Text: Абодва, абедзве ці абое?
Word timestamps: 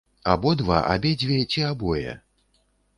Абодва, 0.31 0.79
абедзве 0.95 1.39
ці 1.51 1.61
абое? 1.71 2.19